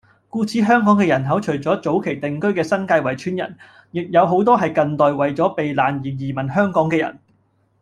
[0.29, 3.55] 故此香港嘅人口除咗早期定居嘅新界圍村人，
[3.91, 7.19] 亦有好多係近代為咗避難而移民香港嘅人